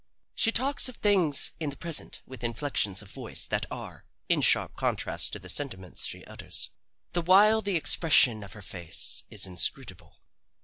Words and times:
She 0.33 0.51
talks 0.51 0.89
of 0.89 0.95
things 0.97 1.51
in 1.59 1.69
the 1.69 1.77
present 1.77 2.23
with 2.25 2.43
inflections 2.43 3.03
of 3.03 3.11
voice 3.11 3.45
that 3.45 3.67
are 3.69 4.07
in 4.29 4.41
sharp 4.41 4.75
contrast 4.75 5.31
to 5.33 5.37
the 5.39 5.47
sentiments 5.47 6.05
she 6.05 6.25
utters. 6.25 6.71
The 7.11 7.21
while 7.21 7.61
the 7.61 7.75
expression 7.75 8.43
of 8.43 8.53
her 8.53 8.63
face 8.63 9.21
is 9.29 9.45
inscrutable. 9.45 10.17